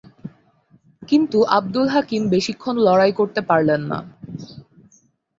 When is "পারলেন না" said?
3.49-3.99